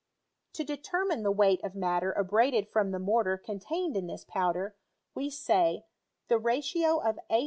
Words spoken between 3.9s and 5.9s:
in this powder, we say